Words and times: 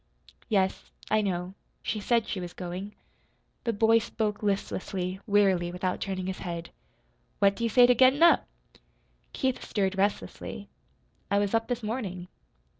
"Yes, 0.49 0.89
I 1.11 1.21
know, 1.21 1.53
she 1.83 1.99
said 1.99 2.27
she 2.27 2.39
was 2.39 2.53
going." 2.53 2.95
The 3.65 3.71
boy 3.73 3.99
spoke 3.99 4.41
listlessly, 4.41 5.19
wearily, 5.27 5.71
without 5.71 6.01
turning 6.01 6.25
his 6.25 6.39
head. 6.39 6.71
"What 7.37 7.55
do 7.55 7.63
you 7.63 7.69
say 7.69 7.85
to 7.85 7.93
gettin' 7.93 8.23
up?" 8.23 8.47
Keith 9.31 9.63
stirred 9.63 9.95
restlessly. 9.99 10.69
"I 11.29 11.37
was 11.37 11.53
up 11.53 11.67
this 11.67 11.83
morning." 11.83 12.29